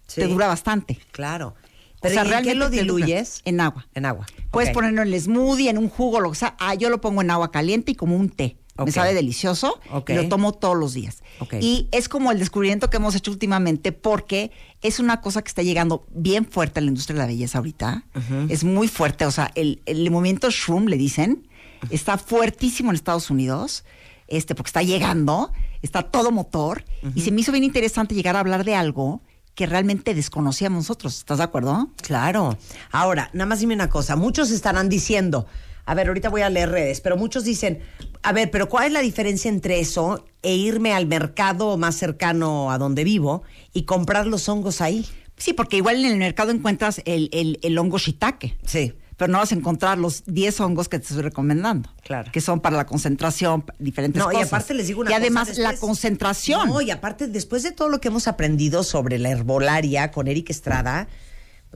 Sí. 0.06 0.20
te 0.20 0.28
dura 0.28 0.46
bastante. 0.46 0.98
Claro. 1.12 1.54
O 2.02 2.08
sea, 2.08 2.12
¿y 2.12 2.18
en 2.18 2.22
qué 2.24 2.28
realmente 2.30 2.54
lo 2.56 2.68
diluyes? 2.68 3.40
En 3.46 3.58
agua. 3.60 3.86
En 3.94 4.04
agua. 4.04 4.26
Puedes 4.50 4.70
ponerlo 4.70 5.00
en 5.02 5.08
el 5.12 5.18
smoothie, 5.20 5.70
en 5.70 5.78
un 5.78 5.88
jugo, 5.88 6.20
lo 6.20 6.30
que 6.30 6.36
sea. 6.36 6.54
Ah, 6.60 6.74
yo 6.74 6.90
lo 6.90 7.00
pongo 7.00 7.22
en 7.22 7.30
agua 7.30 7.50
caliente 7.50 7.92
y 7.92 7.94
como 7.94 8.16
un 8.16 8.28
té. 8.28 8.58
Me 8.84 8.92
sabe 8.92 9.14
delicioso 9.14 9.80
y 10.08 10.12
lo 10.14 10.28
tomo 10.28 10.52
todos 10.52 10.76
los 10.76 10.94
días. 10.94 11.22
Y 11.60 11.88
es 11.92 12.08
como 12.08 12.32
el 12.32 12.38
descubrimiento 12.38 12.90
que 12.90 12.96
hemos 12.96 13.14
hecho 13.14 13.30
últimamente 13.30 13.92
porque 13.92 14.50
es 14.82 14.98
una 15.00 15.20
cosa 15.20 15.42
que 15.42 15.48
está 15.48 15.62
llegando 15.62 16.06
bien 16.10 16.44
fuerte 16.44 16.80
a 16.80 16.82
la 16.82 16.88
industria 16.88 17.14
de 17.14 17.20
la 17.20 17.26
belleza 17.26 17.58
ahorita. 17.58 18.04
Es 18.48 18.64
muy 18.64 18.88
fuerte. 18.88 19.26
O 19.26 19.30
sea, 19.30 19.50
el, 19.54 19.82
el 19.86 20.10
movimiento 20.10 20.50
Shroom, 20.50 20.86
le 20.86 20.96
dicen, 20.96 21.48
está 21.90 22.18
fuertísimo 22.18 22.90
en 22.90 22.96
Estados 22.96 23.30
Unidos. 23.30 23.84
Este, 24.28 24.56
porque 24.56 24.70
está 24.70 24.82
llegando, 24.82 25.52
está 25.82 26.02
todo 26.02 26.32
motor. 26.32 26.84
Y 27.14 27.20
se 27.20 27.30
me 27.30 27.40
hizo 27.40 27.52
bien 27.52 27.64
interesante 27.64 28.14
llegar 28.14 28.36
a 28.36 28.40
hablar 28.40 28.64
de 28.64 28.74
algo 28.74 29.22
que 29.54 29.66
realmente 29.66 30.14
desconocíamos 30.14 30.78
nosotros. 30.78 31.16
¿Estás 31.18 31.38
de 31.38 31.44
acuerdo? 31.44 31.88
Claro. 32.02 32.58
Ahora, 32.90 33.30
nada 33.32 33.46
más 33.46 33.60
dime 33.60 33.74
una 33.74 33.88
cosa. 33.88 34.14
Muchos 34.16 34.50
estarán 34.50 34.88
diciendo, 34.88 35.46
a 35.86 35.94
ver, 35.94 36.08
ahorita 36.08 36.28
voy 36.28 36.42
a 36.42 36.50
leer 36.50 36.70
redes, 36.70 37.00
pero 37.00 37.16
muchos 37.16 37.44
dicen, 37.44 37.78
a 38.22 38.32
ver, 38.32 38.50
pero 38.50 38.68
¿cuál 38.68 38.86
es 38.88 38.92
la 38.92 39.00
diferencia 39.00 39.48
entre 39.48 39.80
eso 39.80 40.24
e 40.42 40.54
irme 40.54 40.92
al 40.92 41.06
mercado 41.06 41.76
más 41.76 41.94
cercano 41.96 42.70
a 42.70 42.78
donde 42.78 43.04
vivo 43.04 43.42
y 43.72 43.84
comprar 43.84 44.26
los 44.26 44.48
hongos 44.48 44.80
ahí? 44.80 45.06
Sí, 45.36 45.52
porque 45.52 45.76
igual 45.76 45.96
en 46.04 46.10
el 46.12 46.16
mercado 46.18 46.50
encuentras 46.50 47.00
el, 47.04 47.28
el, 47.32 47.58
el 47.62 47.78
hongo 47.78 47.98
shiitake. 47.98 48.56
Sí. 48.66 48.94
Pero 49.18 49.32
no 49.32 49.38
vas 49.38 49.50
a 49.50 49.54
encontrar 49.54 49.96
los 49.96 50.24
10 50.26 50.60
hongos 50.60 50.88
que 50.90 50.98
te 50.98 51.06
estoy 51.06 51.22
recomendando. 51.22 51.88
Claro. 52.02 52.30
Que 52.32 52.42
son 52.42 52.60
para 52.60 52.76
la 52.76 52.84
concentración, 52.84 53.64
diferentes 53.78 54.22
No, 54.22 54.30
y 54.30 54.34
cosas. 54.34 54.48
aparte 54.48 54.74
les 54.74 54.88
digo 54.88 55.00
una 55.00 55.10
Y 55.10 55.14
cosa, 55.14 55.22
además 55.22 55.56
la 55.58 55.74
concentración. 55.76 56.68
No, 56.68 56.82
y 56.82 56.90
aparte, 56.90 57.26
después 57.26 57.62
de 57.62 57.72
todo 57.72 57.88
lo 57.88 57.98
que 58.00 58.08
hemos 58.08 58.28
aprendido 58.28 58.82
sobre 58.84 59.18
la 59.18 59.30
herbolaria 59.30 60.10
con 60.10 60.26
Eric 60.28 60.50
Estrada, 60.50 61.08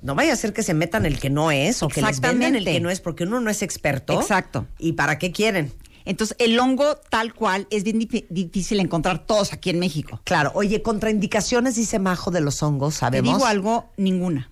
no 0.02 0.14
vaya 0.14 0.32
a 0.32 0.36
ser 0.36 0.52
que 0.52 0.62
se 0.62 0.74
metan 0.74 1.04
el 1.06 1.18
que 1.18 1.30
no 1.30 1.50
es 1.50 1.82
o 1.82 1.88
que 1.88 2.02
les 2.02 2.20
vendan 2.20 2.54
el 2.56 2.64
que 2.64 2.80
no 2.80 2.90
es 2.90 3.00
porque 3.00 3.24
uno 3.24 3.40
no 3.40 3.50
es 3.50 3.62
experto. 3.62 4.20
Exacto. 4.20 4.66
¿Y 4.78 4.92
para 4.92 5.18
qué 5.18 5.32
quieren? 5.32 5.72
Entonces, 6.06 6.34
el 6.40 6.58
hongo 6.58 6.96
tal 7.10 7.34
cual 7.34 7.66
es 7.70 7.84
bien 7.84 8.00
dif- 8.00 8.26
difícil 8.30 8.80
encontrar 8.80 9.26
todos 9.26 9.52
aquí 9.52 9.68
en 9.70 9.78
México. 9.78 10.20
Claro. 10.24 10.50
Oye, 10.54 10.80
contraindicaciones, 10.82 11.76
dice 11.76 11.98
Majo, 11.98 12.30
de 12.30 12.40
los 12.40 12.62
hongos, 12.62 12.94
Te 12.94 13.00
¿sabemos? 13.00 13.34
digo 13.34 13.46
algo, 13.46 13.90
ninguna. 13.98 14.50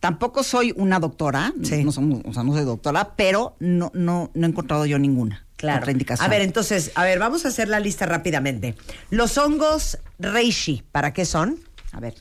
Tampoco 0.00 0.42
soy 0.42 0.72
una 0.76 0.98
doctora, 0.98 1.52
Sí. 1.62 1.84
no, 1.84 1.92
somos- 1.92 2.22
o 2.24 2.32
sea, 2.32 2.42
no 2.42 2.52
soy 2.52 2.64
doctora, 2.64 3.14
pero 3.16 3.54
no, 3.60 3.90
no, 3.94 4.30
no 4.34 4.46
he 4.46 4.50
encontrado 4.50 4.86
yo 4.86 4.98
ninguna 4.98 5.46
Claro. 5.56 5.78
contraindicación. 5.80 6.26
A 6.26 6.28
ver, 6.28 6.40
entonces, 6.42 6.90
a 6.94 7.04
ver, 7.04 7.18
vamos 7.18 7.44
a 7.44 7.48
hacer 7.48 7.68
la 7.68 7.78
lista 7.78 8.06
rápidamente. 8.06 8.74
Los 9.10 9.36
hongos 9.38 9.98
reishi, 10.18 10.82
¿para 10.90 11.12
qué 11.12 11.24
son? 11.24 11.58
a 11.92 12.00
ver, 12.00 12.14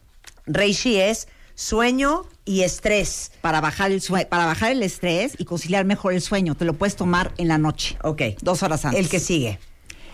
Reishi 0.45 0.97
es 0.97 1.27
sueño 1.61 2.25
y 2.43 2.61
estrés. 2.61 3.31
para 3.41 3.61
bajar 3.61 3.91
el 3.91 4.01
sue- 4.01 4.25
para 4.25 4.45
bajar 4.45 4.71
el 4.71 4.81
estrés 4.83 5.33
y 5.37 5.45
conciliar 5.45 5.85
mejor 5.85 6.13
el 6.13 6.21
sueño, 6.21 6.55
te 6.55 6.65
lo 6.65 6.73
puedes 6.73 6.95
tomar 6.95 7.33
en 7.37 7.47
la 7.47 7.57
noche. 7.57 7.97
Ok. 8.03 8.21
Dos 8.41 8.63
horas 8.63 8.83
antes. 8.85 8.99
El 8.99 9.09
que 9.09 9.19
sigue. 9.19 9.59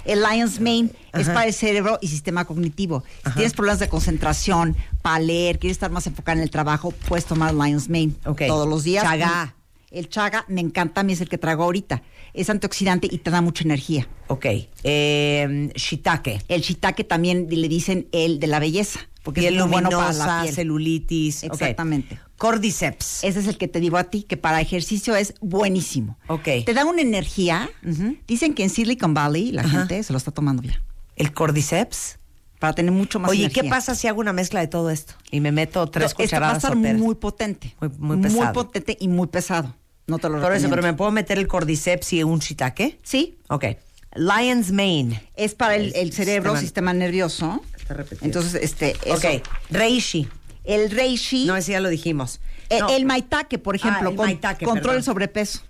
El 0.06 0.20
Lion's 0.22 0.60
Mane 0.62 0.90
es 1.14 1.28
para 1.28 1.46
el 1.48 1.54
cerebro 1.54 2.00
y 2.02 2.08
sistema 2.08 2.46
cognitivo. 2.46 3.04
Si 3.26 3.32
tienes 3.34 3.54
problemas 3.54 3.80
de 3.80 3.90
concentración, 3.90 4.76
para 5.02 5.20
leer, 5.20 5.60
quieres 5.60 5.76
estar 5.76 5.92
más 5.92 6.08
enfocado 6.08 6.38
en 6.38 6.44
el 6.44 6.50
trabajo, 6.50 6.92
puedes 7.10 7.26
tomar 7.26 7.54
Lion's 7.54 7.90
Mane 7.90 8.12
Ok. 8.26 8.44
todos 8.48 8.68
los 8.68 8.84
días. 8.86 9.04
Chaga. 9.04 9.54
El 9.92 10.08
chaga 10.10 10.44
me 10.50 10.60
encanta, 10.62 11.02
a 11.02 11.04
mí 11.04 11.14
es 11.14 11.22
el 11.22 11.28
que 11.30 11.38
traigo 11.38 11.64
ahorita. 11.64 12.04
Es 12.34 12.50
antioxidante 12.50 13.08
y 13.10 13.18
te 13.20 13.32
da 13.32 13.42
mucha 13.42 13.64
energía. 13.64 14.08
Ok. 14.28 14.46
Eh, 14.84 15.72
shiitake. 15.76 16.42
El 16.48 16.62
shiitake 16.62 17.04
también 17.06 17.48
le 17.50 17.68
dicen 17.68 18.08
el 18.12 18.40
de 18.40 18.48
la 18.48 18.60
belleza, 18.60 19.00
porque 19.28 19.42
piel 19.42 19.56
es 19.56 19.62
muy 19.64 19.72
bueno 19.72 19.90
para 19.90 20.04
luminosa, 20.08 20.26
la 20.38 20.42
piel. 20.44 20.56
celulitis. 20.56 21.44
Exactamente. 21.44 22.18
Cordyceps. 22.38 23.26
Ese 23.26 23.40
es 23.42 23.48
el 23.48 23.58
que 23.58 23.68
te 23.68 23.82
digo 23.82 23.98
a 23.98 24.06
ti, 24.06 24.24
que 24.24 24.38
para 24.38 24.62
ejercicio 24.62 25.18
es 25.18 25.34
buenísimo. 25.42 26.18
Ok. 26.28 26.48
Te 26.66 26.74
da 26.74 26.86
una 26.86 27.02
energía. 27.02 27.70
Dicen 28.26 28.54
que 28.54 28.64
en 28.64 28.70
Silicon 28.70 29.14
Valley 29.14 29.52
la 29.52 29.68
gente 29.68 30.02
se 30.02 30.14
lo 30.14 30.18
está 30.18 30.32
tomando 30.32 30.64
ya. 30.64 30.82
El 31.18 31.34
cordyceps. 31.34 32.20
Para 32.60 32.74
tener 32.74 32.92
mucho 32.94 33.20
más 33.20 33.30
Oye, 33.30 33.42
energía. 33.44 33.64
¿qué 33.64 33.70
pasa 33.70 33.94
si 33.96 34.08
hago 34.08 34.20
una 34.22 34.34
mezcla 34.34 34.62
de 34.62 34.68
todo 34.68 34.90
esto? 34.90 35.14
Y 35.30 35.42
me 35.42 35.52
meto 35.52 35.86
tres 35.88 36.04
No, 36.04 36.08
esto 36.08 36.18
va 36.18 36.24
a 36.24 36.54
cucharadas 36.56 36.64
estar 36.64 36.76
muy 36.98 37.16
potente. 37.16 37.76
Muy- 37.82 37.90
muy 38.00 38.18
pesado. 38.24 38.54
potente 38.54 38.98
y 39.00 39.08
muy 39.10 39.28
pesado. 39.28 39.76
No 40.08 40.18
te 40.20 40.30
lo 40.30 40.40
Por 40.42 40.54
eso, 40.54 40.70
pero 40.70 40.82
me 40.82 40.94
puedo 40.94 41.12
meter 41.12 41.38
el 41.38 41.48
cordyceps 41.48 42.14
y 42.14 42.24
un 42.24 42.40
shiitake. 42.40 42.98
Sí, 43.04 43.38
Ok. 43.50 43.66
Lion's 44.16 44.72
mane. 44.72 45.22
es 45.36 45.54
para 45.54 45.76
el, 45.76 45.94
el 45.96 46.14
cerebro, 46.14 46.52
Sistema- 46.56 46.60
sistema, 46.62 46.94
nervioso. 46.94 47.62
Está 47.88 47.94
repetido. 47.94 48.26
Entonces, 48.26 48.56
este, 48.62 48.96
eso. 49.06 49.16
Ok. 49.16 49.44
Reishi. 49.70 50.28
El 50.66 50.92
reishi, 50.92 51.46
No, 51.46 51.56
ese 51.56 51.72
ya 51.72 51.80
lo 51.80 51.88
dijimos. 51.88 52.42
eh, 52.70 52.80
No, 52.82 52.90
el 52.90 53.06
maitake, 53.06 53.58
por 53.58 53.78
ejemplo, 53.78 54.10
Ah, 54.10 54.12
el 54.12 54.16
con- 54.18 54.26
maitake, 54.26 54.66
control 54.66 54.82
perdón. 54.82 54.98
el 54.98 55.04
sobrepeso. 55.04 55.62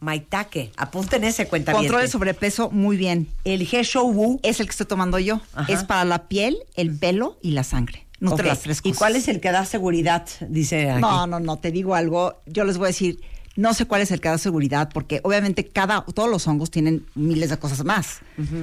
Maitake. 0.00 0.72
Apunten 0.76 1.24
ese 1.24 1.46
cuenta 1.48 1.72
Control 1.72 2.02
el 2.02 2.08
sobrepeso 2.08 2.70
muy 2.70 2.96
bien. 2.96 3.28
El 3.44 3.68
Wu. 3.94 4.40
Es 4.42 4.60
el 4.60 4.66
que 4.66 4.70
estoy 4.70 4.86
tomando 4.86 5.18
yo. 5.18 5.40
Ajá. 5.54 5.70
Es 5.72 5.84
para 5.84 6.04
la 6.04 6.28
piel, 6.28 6.56
el 6.76 6.96
pelo 6.96 7.36
y 7.42 7.50
la 7.50 7.64
sangre. 7.64 8.06
Nutre 8.20 8.44
Ok. 8.44 8.48
las 8.48 8.60
tres 8.60 8.78
¿Y 8.78 8.82
cosas. 8.90 8.98
cuál 8.98 9.16
es 9.16 9.28
el 9.28 9.40
que 9.40 9.50
da 9.52 9.64
seguridad? 9.64 10.26
Dice 10.48 10.90
aquí. 10.90 11.00
No, 11.00 11.26
no, 11.26 11.40
no, 11.40 11.58
te 11.58 11.70
digo 11.70 11.94
algo. 11.94 12.40
Yo 12.46 12.64
les 12.64 12.78
voy 12.78 12.86
a 12.86 12.88
decir, 12.88 13.20
no 13.58 13.74
sé 13.74 13.86
cuál 13.86 14.02
es 14.02 14.12
el 14.12 14.20
que 14.20 14.28
da 14.28 14.38
seguridad, 14.38 14.88
porque 14.94 15.20
obviamente 15.24 15.66
cada, 15.66 16.02
todos 16.02 16.30
los 16.30 16.46
hongos 16.46 16.70
tienen 16.70 17.04
miles 17.16 17.50
de 17.50 17.58
cosas 17.58 17.84
más. 17.84 18.20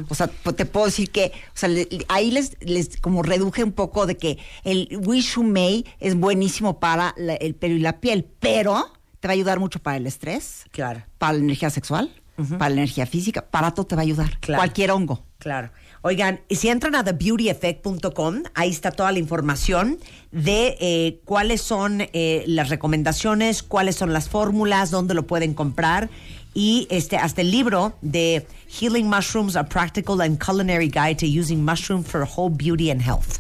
O 0.08 0.16
sea, 0.16 0.28
te 0.28 0.66
puedo 0.66 0.86
decir 0.86 1.12
que, 1.12 1.34
o 1.54 1.58
sea, 1.58 1.68
le- 1.68 1.88
ahí 2.08 2.32
les, 2.32 2.56
les 2.62 2.96
como 3.02 3.22
reduje 3.22 3.62
un 3.66 3.74
poco 3.74 4.06
de 4.06 4.16
que 4.16 4.38
el 4.64 4.88
Wishumei 5.06 5.86
es 6.00 6.16
buenísimo 6.16 6.80
para 6.80 7.14
la- 7.18 7.34
el 7.36 7.56
pelo 7.56 7.76
y 7.76 7.80
la 7.80 8.00
piel, 8.00 8.26
pero 8.40 8.86
te 9.20 9.28
va 9.28 9.34
a 9.34 9.36
ayudar 9.36 9.60
mucho 9.60 9.80
para 9.80 9.98
el 9.98 10.08
estrés, 10.08 10.64
Claro. 10.72 11.04
para 11.18 11.34
la 11.34 11.40
energía 11.40 11.70
sexual, 11.70 12.10
para 12.58 12.70
la 12.70 12.76
energía 12.82 13.06
física, 13.06 13.42
para 13.46 13.72
todo 13.74 13.86
te 13.88 13.96
va 13.96 14.02
a 14.02 14.04
ayudar. 14.04 14.40
Claro. 14.40 14.60
Cualquier 14.62 14.92
hongo. 14.92 15.24
Claro. 15.46 15.70
Oigan, 16.02 16.40
si 16.50 16.70
entran 16.70 16.96
a 16.96 17.04
thebeautyeffect.com, 17.04 18.46
ahí 18.56 18.72
está 18.72 18.90
toda 18.90 19.12
la 19.12 19.20
información 19.20 20.00
de 20.32 20.76
eh, 20.80 21.20
cuáles 21.24 21.62
son 21.62 22.02
eh, 22.02 22.44
las 22.48 22.70
recomendaciones, 22.70 23.62
cuáles 23.62 23.96
son 23.96 24.12
las 24.12 24.28
fórmulas, 24.28 24.90
dónde 24.90 25.14
lo 25.14 25.28
pueden 25.28 25.54
comprar 25.54 26.10
y 26.56 26.88
este 26.90 27.18
hasta 27.18 27.42
el 27.42 27.52
libro 27.52 27.96
de 28.02 28.48
Healing 28.70 29.08
Mushrooms, 29.08 29.56
a 29.56 29.70
Practical 29.70 30.20
and 30.22 30.44
Culinary 30.44 30.88
Guide 30.90 31.18
to 31.18 31.28
Using 31.28 31.64
Mushrooms 31.64 32.08
for 32.08 32.24
Whole 32.24 32.50
Beauty 32.50 32.90
and 32.90 33.04
Health. 33.04 33.38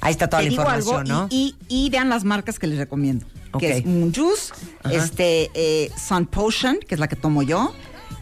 Ahí 0.00 0.12
está 0.12 0.30
toda 0.30 0.40
Te 0.42 0.48
la 0.48 0.54
información, 0.54 1.00
algo 1.10 1.24
¿no? 1.24 1.28
y, 1.30 1.54
y, 1.68 1.84
y 1.84 1.90
vean 1.90 2.08
las 2.08 2.24
marcas 2.24 2.58
que 2.58 2.66
les 2.68 2.78
recomiendo. 2.78 3.26
Que 3.58 3.78
es 3.78 3.84
Moon 3.84 4.14
Juice, 4.14 4.54
Ajá. 4.82 4.94
este, 4.94 5.50
eh, 5.52 5.90
Sun 5.98 6.24
Potion, 6.24 6.78
que 6.88 6.94
es 6.94 6.98
la 6.98 7.06
que 7.06 7.16
tomo 7.16 7.42
yo. 7.42 7.74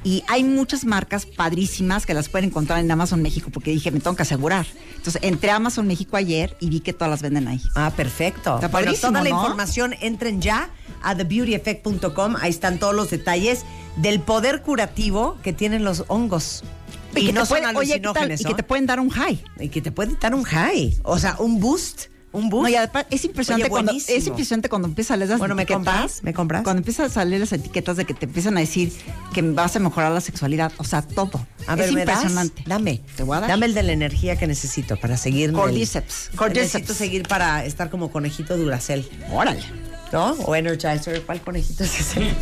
Y 0.07 0.23
hay 0.29 0.45
muchas 0.45 0.85
marcas 0.85 1.27
padrísimas 1.27 2.07
que 2.07 2.15
las 2.15 2.29
pueden 2.29 2.51
encontrar 2.51 2.79
en 2.79 2.89
Amazon 2.89 3.23
México, 3.23 3.51
porque 3.53 3.73
dije, 3.73 3.91
me 3.91 3.99
tengo 3.99 4.15
que 4.15 4.23
asegurar. 4.23 4.65
Entonces, 4.95 5.21
entré 5.25 5.51
a 5.51 5.57
Amazon 5.57 5.89
México 5.89 6.17
ayer 6.17 6.57
y 6.61 6.71
vi 6.71 6.79
que 6.79 6.93
todas 6.93 7.11
las 7.11 7.23
venden 7.23 7.49
ahí. 7.49 7.61
Ah, 7.75 7.93
perfecto. 7.97 8.55
Está 8.55 8.69
bueno, 8.69 8.93
toda 8.95 9.25
la 9.25 9.31
información 9.31 9.97
entren 10.01 10.41
ya 10.41 10.71
a 11.03 11.17
thebeautyeffect.com. 11.17 12.37
Ahí 12.41 12.51
están 12.51 12.79
todos 12.79 12.95
los 12.95 13.11
detalles 13.11 13.65
del 13.97 14.21
poder 14.21 14.63
curativo 14.63 15.39
que 15.43 15.53
tienen 15.53 15.83
los 15.83 16.05
hongos. 16.07 16.63
Y, 17.17 17.27
que 17.27 17.33
no 17.33 17.45
son 17.45 17.63
puede- 17.63 17.77
oye, 17.77 17.95
¿qué 17.95 18.01
tal? 18.03 18.17
alucinógenos. 18.17 18.41
Y 18.43 18.45
que 18.45 18.55
te 18.55 18.63
pueden 18.63 18.87
dar 18.87 19.01
un 19.01 19.11
high. 19.11 19.43
Y 19.59 19.71
que 19.71 19.81
te 19.83 19.91
puede 19.91 20.17
dar 20.21 20.37
un 20.37 20.45
high. 20.45 20.97
O 21.03 21.19
sea, 21.19 21.35
un 21.41 21.59
boost. 21.59 22.11
Un 22.37 22.50
boost. 22.50 22.64
No, 22.64 22.69
y 22.69 22.76
además 22.76 23.07
es 23.11 23.25
impresionante, 23.25 23.64
Oye, 23.64 23.71
cuando, 23.71 23.93
es 23.93 24.26
impresionante 24.26 24.69
cuando 24.69 24.88
empiezan 24.88 25.14
a 25.14 25.16
salir 25.16 25.31
las 25.31 25.38
Bueno, 25.38 25.55
¿me 25.55 25.64
compras? 25.64 26.23
¿Me 26.23 26.35
compras? 26.35 26.64
Cuando 26.64 26.81
empiezan 26.81 27.07
a 27.07 27.09
salir 27.09 27.40
las 27.40 27.50
etiquetas 27.50 27.97
de 27.97 28.05
que 28.05 28.12
te 28.12 28.26
empiezan 28.26 28.59
a 28.59 28.61
decir 28.61 28.93
que 29.33 29.40
vas 29.40 29.75
a 29.75 29.78
mejorar 29.78 30.12
la 30.12 30.21
sexualidad. 30.21 30.71
O 30.76 30.85
sea, 30.85 31.00
todo. 31.00 31.47
A 31.66 31.76
ver, 31.76 31.88
es 31.88 31.95
¿me 31.95 32.05
das? 32.05 32.16
impresionante. 32.16 32.62
Dame. 32.66 33.00
Te 33.16 33.23
voy 33.23 33.38
a 33.38 33.40
dar. 33.40 33.49
Dame 33.49 33.64
el 33.64 33.73
de 33.73 33.83
la 33.85 33.93
energía 33.93 34.37
que 34.37 34.47
necesito 34.47 34.99
para 34.99 35.16
seguir. 35.16 35.52
Cordyceps. 35.52 36.31
Cordyceps. 36.37 36.75
Necesito 36.75 36.93
seguir 36.93 37.26
para 37.26 37.64
estar 37.64 37.88
como 37.88 38.11
conejito 38.11 38.57
Duracel. 38.59 39.09
Órale. 39.33 39.62
¿No? 40.12 40.33
O 40.33 40.55
Energizer. 40.55 41.23
¿Cuál 41.23 41.40
conejito 41.40 41.85
es 41.85 42.00
ese? 42.00 42.21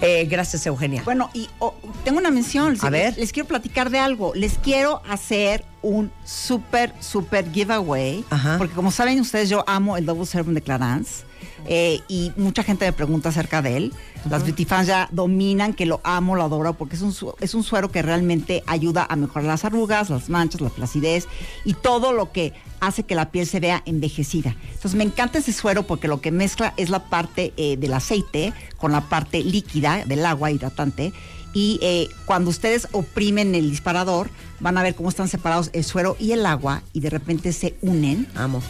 Eh, 0.00 0.26
gracias, 0.26 0.64
Eugenia. 0.64 1.02
Bueno, 1.04 1.28
y 1.34 1.48
oh, 1.58 1.74
tengo 2.04 2.18
una 2.18 2.30
mención. 2.30 2.74
Les, 2.74 2.84
A 2.84 2.90
ver. 2.90 3.18
Les 3.18 3.32
quiero 3.32 3.48
platicar 3.48 3.90
de 3.90 3.98
algo. 3.98 4.32
Les 4.36 4.56
quiero 4.58 5.02
hacer 5.08 5.64
un 5.82 6.10
súper, 6.24 6.94
súper 7.00 7.50
giveaway. 7.52 8.24
Ajá. 8.30 8.56
Porque 8.58 8.74
como 8.74 8.90
saben 8.90 9.20
ustedes, 9.20 9.48
yo 9.48 9.64
amo 9.66 9.96
el 9.96 10.06
Double 10.06 10.26
Serum 10.26 10.54
de 10.54 10.62
Clarins. 10.62 11.24
eh, 11.66 12.00
y 12.08 12.32
mucha 12.36 12.62
gente 12.62 12.84
me 12.84 12.92
pregunta 12.92 13.28
acerca 13.28 13.62
de 13.62 13.76
él. 13.76 13.94
Las 14.28 14.42
beauty 14.42 14.64
fans 14.64 14.88
ya 14.88 15.08
dominan 15.12 15.72
que 15.74 15.86
lo 15.86 16.00
amo, 16.02 16.34
lo 16.34 16.42
adoro, 16.42 16.74
porque 16.74 16.96
es 16.96 17.02
un, 17.02 17.14
es 17.40 17.54
un 17.54 17.62
suero 17.62 17.90
que 17.90 18.02
realmente 18.02 18.62
ayuda 18.66 19.06
a 19.08 19.16
mejorar 19.16 19.44
las 19.44 19.64
arrugas, 19.64 20.10
las 20.10 20.28
manchas, 20.28 20.60
la 20.60 20.70
placidez 20.70 21.28
y 21.64 21.74
todo 21.74 22.12
lo 22.12 22.32
que 22.32 22.52
hace 22.80 23.04
que 23.04 23.14
la 23.14 23.30
piel 23.30 23.46
se 23.46 23.60
vea 23.60 23.82
envejecida. 23.86 24.56
Entonces 24.66 24.94
me 24.94 25.04
encanta 25.04 25.38
ese 25.38 25.52
suero 25.52 25.84
porque 25.84 26.08
lo 26.08 26.20
que 26.20 26.30
mezcla 26.30 26.74
es 26.76 26.90
la 26.90 27.04
parte 27.04 27.52
eh, 27.56 27.76
del 27.76 27.94
aceite 27.94 28.52
con 28.76 28.92
la 28.92 29.02
parte 29.02 29.42
líquida 29.42 30.04
del 30.04 30.26
agua 30.26 30.50
hidratante. 30.50 31.12
Y 31.54 31.78
eh, 31.82 32.08
cuando 32.26 32.50
ustedes 32.50 32.88
oprimen 32.92 33.54
el 33.54 33.70
disparador, 33.70 34.30
van 34.60 34.76
a 34.78 34.82
ver 34.82 34.94
cómo 34.94 35.08
están 35.08 35.28
separados 35.28 35.70
el 35.72 35.84
suero 35.84 36.16
y 36.20 36.32
el 36.32 36.44
agua 36.46 36.82
y 36.92 37.00
de 37.00 37.10
repente 37.10 37.52
se 37.52 37.76
unen 37.80 38.26
Amo. 38.34 38.62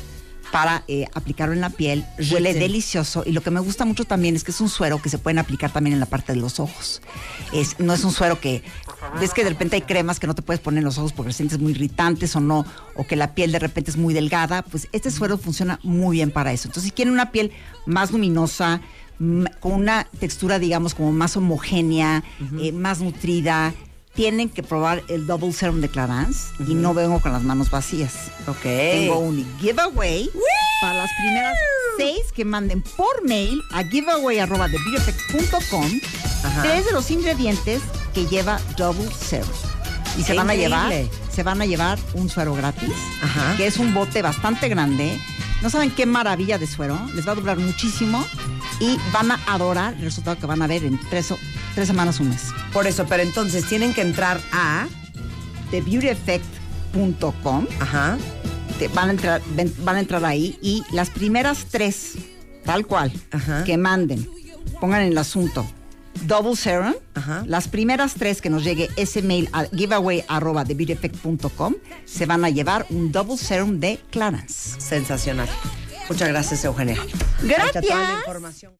para 0.52 0.84
eh, 0.88 1.06
aplicarlo 1.14 1.54
en 1.54 1.60
la 1.60 1.70
piel. 1.70 2.04
Huele 2.30 2.52
Sí. 2.54 2.58
delicioso 2.60 3.22
y 3.26 3.32
lo 3.32 3.40
que 3.42 3.50
me 3.50 3.60
gusta 3.60 3.84
mucho 3.84 4.04
también 4.04 4.36
es 4.36 4.44
que 4.44 4.52
es 4.52 4.60
un 4.60 4.68
suero 4.68 5.02
que 5.02 5.08
se 5.10 5.18
pueden 5.18 5.38
aplicar 5.38 5.72
también 5.72 5.94
en 5.94 6.00
la 6.00 6.06
parte 6.06 6.32
de 6.32 6.38
los 6.40 6.60
ojos. 6.60 7.02
Es, 7.52 7.78
no 7.80 7.92
es 7.94 8.04
un 8.04 8.12
suero 8.12 8.40
que 8.40 8.62
ves 9.20 9.34
que 9.34 9.42
de 9.44 9.50
repente 9.50 9.76
hay 9.76 9.82
cremas 9.82 10.20
que 10.20 10.26
no 10.26 10.34
te 10.34 10.42
puedes 10.42 10.60
poner 10.60 10.78
en 10.78 10.84
los 10.84 10.98
ojos 10.98 11.12
porque 11.12 11.32
sientes 11.32 11.58
muy 11.58 11.72
irritantes 11.72 12.34
o 12.36 12.40
no, 12.40 12.64
o 12.94 13.06
que 13.06 13.16
la 13.16 13.34
piel 13.34 13.50
de 13.52 13.58
repente 13.58 13.90
es 13.90 13.96
muy 13.96 14.14
delgada. 14.14 14.62
Pues 14.62 14.88
este 14.92 15.10
suero 15.10 15.36
funciona 15.36 15.80
muy 15.82 16.16
bien 16.18 16.30
para 16.30 16.52
eso. 16.52 16.68
Entonces, 16.68 16.84
si 16.84 16.90
quieren 16.92 17.12
una 17.12 17.32
piel 17.32 17.50
más 17.86 18.10
luminosa, 18.12 18.80
con 19.60 19.72
una 19.72 20.04
textura, 20.18 20.58
digamos, 20.58 20.94
como 20.94 21.12
más 21.12 21.36
homogénea, 21.36 22.24
eh, 22.60 22.72
más 22.72 23.00
nutrida. 23.00 23.74
Tienen 24.14 24.48
que 24.48 24.64
probar 24.64 25.04
el 25.08 25.28
Double 25.28 25.52
Serum 25.52 25.80
de 25.80 25.88
Clarins 25.88 26.48
y 26.66 26.74
no 26.74 26.92
vengo 26.92 27.20
con 27.20 27.32
las 27.32 27.44
manos 27.44 27.70
vacías. 27.70 28.32
Ok. 28.48 28.62
Tengo 28.62 29.18
un 29.20 29.46
giveaway 29.60 30.28
para 30.80 30.94
las 31.02 31.10
primeras 31.20 31.56
seis 31.96 32.20
que 32.34 32.44
manden 32.44 32.82
por 32.82 33.24
mail 33.24 33.60
a 33.72 33.84
giveaway.com 33.84 35.90
tres 36.62 36.86
de 36.86 36.92
los 36.92 37.10
ingredientes 37.10 37.82
que 38.14 38.26
lleva 38.26 38.60
Double 38.76 39.08
Serum. 39.12 39.48
Y 40.18 40.22
se 40.22 40.32
¡Qué 40.32 40.38
van 40.38 40.50
a 40.50 40.54
llevar, 40.54 40.92
se 41.32 41.42
van 41.44 41.62
a 41.62 41.66
llevar 41.66 41.98
un 42.14 42.28
suero 42.28 42.54
gratis, 42.54 42.90
Ajá. 43.22 43.56
que 43.56 43.66
es 43.68 43.76
un 43.76 43.94
bote 43.94 44.20
bastante 44.22 44.68
grande. 44.68 45.16
No 45.62 45.70
saben 45.70 45.90
qué 45.90 46.06
maravilla 46.06 46.58
de 46.58 46.66
suero, 46.66 46.98
les 47.14 47.26
va 47.26 47.32
a 47.32 47.36
durar 47.36 47.58
muchísimo 47.58 48.24
y 48.80 48.96
van 49.12 49.30
a 49.32 49.40
adorar 49.46 49.94
el 49.94 50.02
resultado 50.02 50.38
que 50.38 50.46
van 50.46 50.62
a 50.62 50.66
ver 50.66 50.84
en 50.84 50.98
tres, 51.10 51.32
tres 51.74 51.86
semanas, 51.88 52.20
un 52.20 52.28
mes. 52.30 52.46
Por 52.72 52.86
eso, 52.86 53.06
pero 53.06 53.22
entonces 53.22 53.64
tienen 53.66 53.92
que 53.94 54.02
entrar 54.02 54.40
a. 54.52 54.86
TheBeautyEffect.com 55.70 57.66
Ajá. 57.80 58.18
te- 58.78 58.88
van, 58.88 59.08
a 59.08 59.12
entrar, 59.12 59.42
ven- 59.54 59.74
van 59.80 59.96
a 59.96 60.00
entrar 60.00 60.24
ahí 60.24 60.58
y 60.62 60.82
las 60.92 61.10
primeras 61.10 61.66
tres, 61.70 62.14
tal 62.64 62.86
cual, 62.86 63.12
Ajá. 63.30 63.64
que 63.64 63.76
manden, 63.76 64.26
pongan 64.80 65.02
en 65.02 65.08
el 65.12 65.18
asunto 65.18 65.66
Double 66.24 66.56
Serum, 66.56 66.94
Ajá. 67.14 67.44
las 67.46 67.68
primeras 67.68 68.14
tres 68.14 68.40
que 68.40 68.50
nos 68.50 68.64
llegue 68.64 68.88
ese 68.96 69.22
mail 69.22 69.48
a 69.52 69.64
giveaway 69.66 70.24
arroba 70.28 70.64
thebeautyeffect.com 70.64 71.74
se 72.04 72.26
van 72.26 72.44
a 72.44 72.50
llevar 72.50 72.86
un 72.90 73.12
Double 73.12 73.36
Serum 73.36 73.78
de 73.78 74.00
Clarence. 74.10 74.80
Sensacional. 74.80 75.48
Muchas 76.08 76.28
gracias, 76.28 76.64
Eugenia. 76.64 76.96
Ahí 77.00 77.08
está 77.66 77.80
toda 77.82 77.94
la 77.94 78.00
Gracias. 78.00 78.18
información. 78.18 78.72